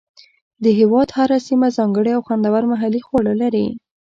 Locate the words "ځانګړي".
1.77-2.11